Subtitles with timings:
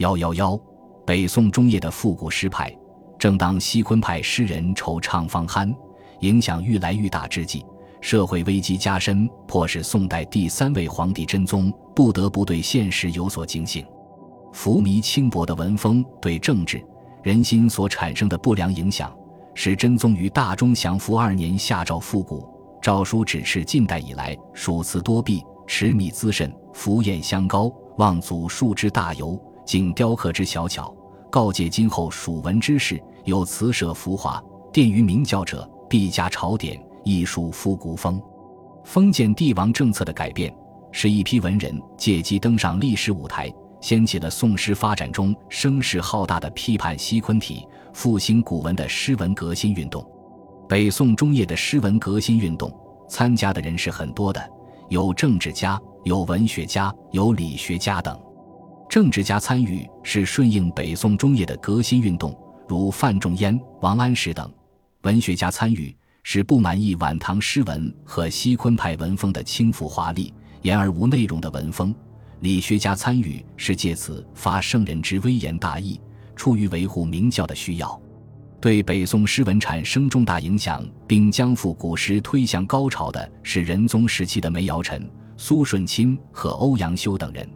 [0.00, 0.58] 幺幺幺，
[1.06, 2.74] 北宋中叶的复古诗派，
[3.18, 5.74] 正当西昆派诗人惆怅方酣，
[6.20, 7.62] 影响愈来愈大之际，
[8.00, 13.84] 社会危机加深，迫使宋代第三位皇帝真宗不得不对现实有所警醒。
[14.54, 16.82] 浮靡轻薄的文风对政治
[17.22, 19.14] 人心所产生的不良影响，
[19.54, 22.48] 使真宗于大中祥符二年下诏复古。
[22.80, 29.38] 诏书指斥近代以来数次多弊，持米滋甚，浮砚香膏，望祖述之大游。
[29.70, 30.92] 仅雕刻之小巧，
[31.30, 38.20] 告诫今后蜀文之士，有辞舍浮华，殿于明教者，必加朝典，艺术复古风。
[38.82, 40.52] 封建帝王政策的改变，
[40.90, 43.48] 使一批文人借机登上历史舞台，
[43.80, 50.04] 掀起了宋诗发展中声势浩大的批判西昆体、复兴古文的诗文革新运动。
[50.68, 52.76] 北宋中叶的诗文革新运动，
[53.08, 54.44] 参加的人是很多的，
[54.88, 58.20] 有政治家，有文学家，有理学家等。
[58.90, 62.36] 政治家参与是顺应北宋中叶的革新运动，
[62.66, 64.50] 如范仲淹、王安石等；
[65.02, 71.94] 文学家参与是不满意晚唐诗文和西昆派文风的轻浮华丽、言而无内容的文风；
[72.40, 76.00] 理学家参与是借此发圣人之微言大义，
[76.34, 78.02] 出于维护明教的需要。
[78.60, 87.48] 对北宋诗文产生重大影响，并将复古诗推向高潮的是仁宗时期的梅尧臣、苏舜钦和欧阳修等人。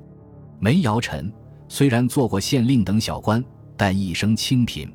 [0.64, 1.30] 梅尧臣
[1.68, 3.44] 虽然做过县令等小官，
[3.76, 4.90] 但一生清贫。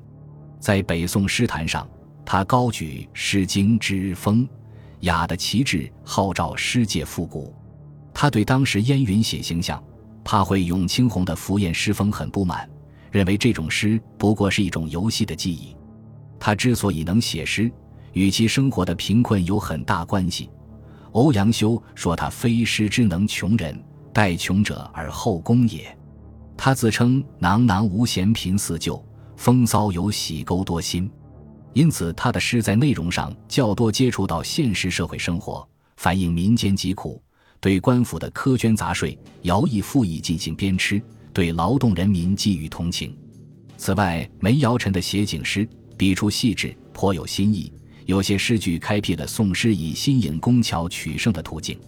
[0.60, 1.88] 在北宋诗坛上，
[2.26, 4.50] 他高举《诗经》之风
[5.02, 7.54] 雅的旗帜，号召诗界复古。
[8.16, 9.80] 他对当时烟云写形象，
[10.24, 12.68] 怕会咏青红的浮艳诗风很不满，
[13.12, 15.76] 认为这种诗不过是一种游戏的技艺。
[16.40, 17.72] 他之所以能写诗，
[18.14, 20.50] 与其生活的贫困有很大关系。
[21.12, 23.80] 欧阳修说他非诗之能穷人。
[24.14, 25.96] 待穷者而后功也。
[26.58, 29.02] 他自称“囊囊无闲贫似旧，
[29.38, 31.10] 风骚有喜钩多心”，
[31.74, 35.66] 因此他的诗在内容上较多接触到现实社会生活，
[35.98, 37.22] 反映民间疾苦，
[37.62, 43.18] 对官府的苛捐杂税、徭役赋役进行鞭笞，对劳动人民寄予同情。
[43.78, 45.66] 此外，梅尧臣的写景诗
[45.96, 47.72] 笔触细致，颇有新意，
[48.06, 51.80] 有些诗句开辟了宋诗以新颖工巧取胜的途径。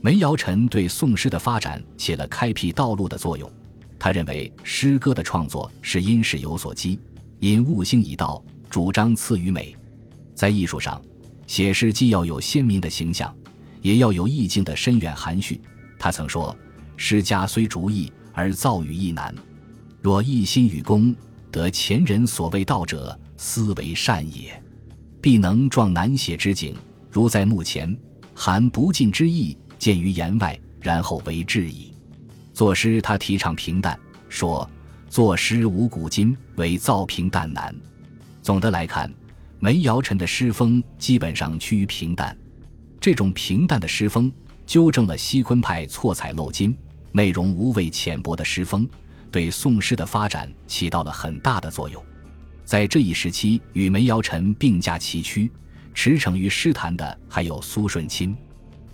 [0.00, 3.50] 梅尧臣对宋诗的发展起了开辟道路的作用。
[3.98, 7.00] 他认为诗歌的创作是因事有所激，
[7.40, 9.74] 因物兴以道，主张赐予美。
[10.36, 11.02] 在艺术上，
[11.48, 13.34] 写诗既要有鲜明的形象，
[13.82, 15.60] 也要有意境的深远含蓄。
[15.98, 16.56] 他曾说
[16.96, 19.34] ：“诗家虽逐意，而造语亦难。
[20.00, 21.12] 若一心与功，
[21.50, 24.62] 得前人所谓道者，斯为善也。
[25.20, 26.76] 必能壮难写之景，
[27.10, 27.98] 如在目前，
[28.32, 31.92] 含不尽之意。”见于言外，然后为质疑。
[32.52, 34.68] 作诗，他提倡平淡，说
[35.08, 37.74] 作诗无古今，唯造平淡难。
[38.42, 39.12] 总的来看，
[39.60, 42.36] 梅尧臣的诗风基本上趋于平淡。
[43.00, 44.32] 这种平淡的诗风，
[44.66, 46.76] 纠正了西昆派错彩漏金、
[47.12, 48.88] 内容无味浅薄的诗风，
[49.30, 52.04] 对宋诗的发展起到了很大的作用。
[52.64, 55.50] 在这一时期，与梅尧臣并驾齐驱、
[55.94, 58.36] 驰骋于诗坛的，还有苏舜钦。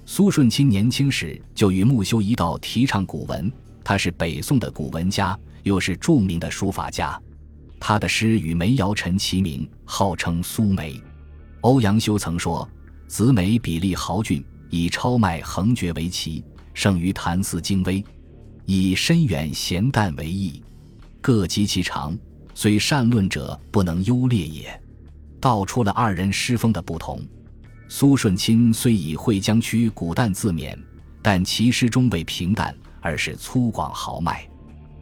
[0.06, 3.50] 苏舜钦年轻时就与穆修一道提倡古文，
[3.82, 7.20] 他是北宋的古文家，又是著名的书法家。
[7.80, 11.00] 他的诗与梅尧臣齐名，号称苏梅。
[11.62, 12.68] 欧阳修曾说
[13.08, 16.44] ：“子美笔力豪俊，以超迈横绝为奇，
[16.74, 18.04] 胜于谭嗣精微。
[18.66, 20.62] 以深远咸淡为意，
[21.20, 22.16] 各极其长，
[22.54, 24.80] 虽善论者不能优劣也。”
[25.40, 27.20] 道出了二人诗风的不同。
[27.86, 30.76] 苏舜钦虽以会江区古淡自勉，
[31.20, 34.46] 但其诗中未平淡，而是粗犷豪迈。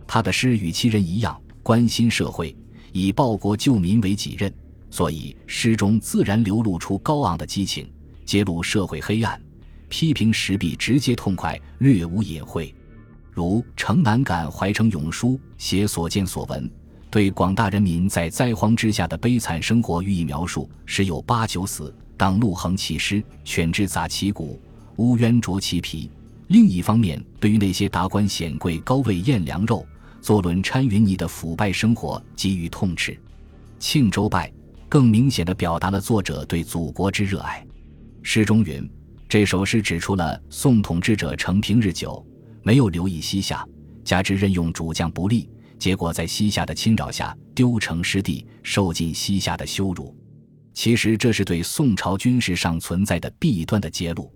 [0.06, 2.54] 他的诗与其人一样，关心社会，
[2.92, 4.52] 以报国救民为己任，
[4.90, 7.90] 所以诗中自然流露出高昂的激情，
[8.26, 9.40] 揭露社会黑暗，
[9.88, 12.74] 批评时弊直接痛快，略无隐晦。
[13.30, 16.70] 如《城南感怀城咏书》，写所见所闻，
[17.10, 21.94] 对广大人民在灾荒之下的悲惨生活予以描述，时有八九死。
[22.22, 24.62] 当陆横其尸，犬之杂其骨，
[24.94, 26.08] 乌渊啄其皮。
[26.46, 29.84] 另一方面，对于那些达官显贵高位宴良肉、
[30.20, 33.10] 坐轮搀云泥的腐败生活给予痛斥。
[33.80, 34.48] 《庆州败》
[34.88, 37.66] 更明显的表达了作者对祖国之热爱。
[38.22, 38.88] 诗中云
[39.28, 42.24] ：“这首诗指出了宋统治者承平日久，
[42.62, 43.66] 没有留意西夏，
[44.04, 50.16] 加之任用主将不力，结果在西夏的侵扰下丢城失地，受尽西夏的羞辱。”
[50.74, 54.32] 其实这是对宋朝军事上存在的弊端的揭露。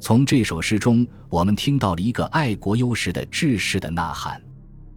[0.00, 4.42] 从这首诗中，我们听到了一个爱国忧时的志士的呐喊。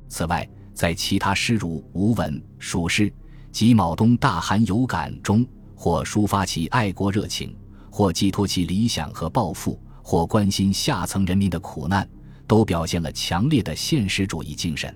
[0.07, 3.09] 此外，在其他诗如《吴文》《蜀诗》
[3.51, 5.45] 及《卯冬大寒有感》中，
[5.75, 7.55] 或抒发其爱国热情，
[7.91, 12.07] 或寄托其理想和抱负，或关心下层人民的苦难，
[12.47, 14.95] 都表现了强烈的现实主义精神。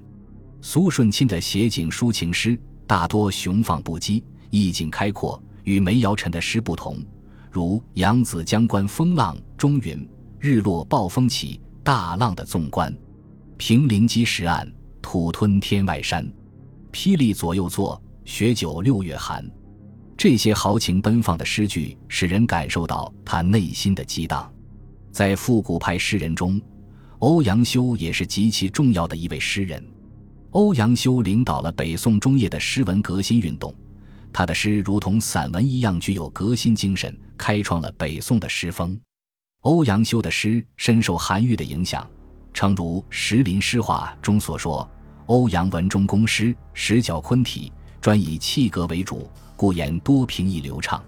[0.61, 6.97] 苏舜钦的写景抒情诗大多雄放不羁，意境开阔，与梅尧臣的诗不同。
[7.51, 10.09] 如《扬子江关风浪》中云
[10.41, 12.91] ：“日落暴风起，大浪的纵观，
[13.55, 14.67] 平陵矶石岸。”
[15.01, 16.27] 土吞天外山，
[16.91, 19.43] 霹雳左右作，雪酒六月寒。
[20.17, 24.51] 这些豪情奔放的诗句，使人感受到他内心的激荡。
[25.11, 26.59] 在复古派诗人中，
[27.19, 29.83] 欧阳修也是极其重要的一位诗人。
[30.51, 33.73] 欧阳修领导了北宋中叶的诗文革新运动，
[34.31, 38.99] 他的诗如同散文一样具有革新精神，开创了北宋的诗风。
[39.61, 42.07] 欧阳修的诗深受韩愈的影响，
[42.53, 44.89] 诚如《石林诗话》中所说。
[45.25, 47.71] 欧阳文中公诗十角昆体，
[48.01, 51.03] 专以气格为主，故言多平易流畅。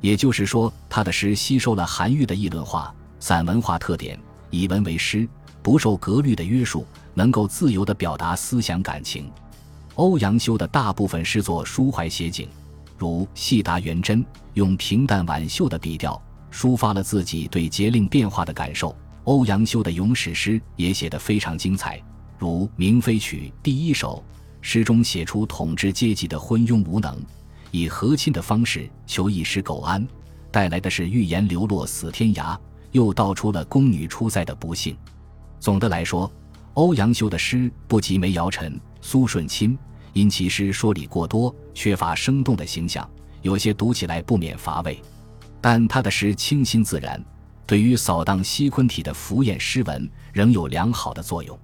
[0.00, 4.18] 也就是说，他的诗吸收了韩愈的议论化、散文化特点，
[4.50, 5.28] 以文为诗，
[5.62, 9.30] 不受格律的约束，能够自由地表达思想感情。
[9.96, 12.48] 欧阳修的大部分诗作抒怀写景，
[12.96, 14.24] 如《戏答元贞》，
[14.54, 18.96] 用平淡婉秀的笔调抒发了自己对节令变化的感受。
[19.24, 22.02] 欧阳修的咏史诗也写得非常精彩。
[22.38, 24.24] 如《明妃曲》第一首，
[24.62, 27.16] 诗中写出统治阶级的昏庸无能，
[27.70, 30.04] 以和亲的方式求一时苟安，
[30.50, 32.58] 带来的是预言流落死天涯，
[32.92, 34.96] 又道出了宫女出塞的不幸。
[35.60, 36.32] 总的来说，
[36.74, 39.76] 欧阳修的诗不及梅尧臣、苏舜钦，
[40.14, 43.06] 因其诗说理过多，缺乏生动的形象，
[43.42, 44.98] 有些读起来不免乏味。
[45.60, 47.22] 但他的诗清新自然，
[47.66, 51.58] 对于扫荡西昆体的浮艳诗文仍有良好的作用。